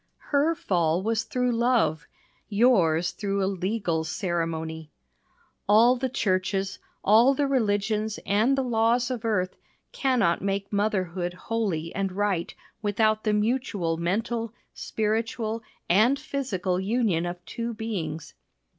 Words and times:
Her 0.31 0.55
fall 0.55 1.03
was 1.03 1.25
through 1.25 1.51
love 1.51 2.07
yours 2.49 3.11
through 3.11 3.43
a 3.43 3.45
legal 3.45 4.03
ceremony. 4.03 4.89
All 5.69 5.95
the 5.95 6.09
churches, 6.09 6.79
all 7.03 7.35
the 7.35 7.45
religions 7.45 8.17
and 8.25 8.57
the 8.57 8.63
laws 8.63 9.11
of 9.11 9.23
earth, 9.25 9.57
cannot 9.91 10.41
make 10.41 10.73
motherhood 10.73 11.35
holy 11.35 11.93
and 11.93 12.11
right 12.13 12.51
without 12.81 13.23
the 13.25 13.33
mutual 13.33 13.95
mental, 13.97 14.55
spiritual, 14.73 15.61
and 15.87 16.17
physical 16.17 16.79
union 16.79 17.27
of 17.27 17.45
two 17.45 17.71
beings. 17.75 18.33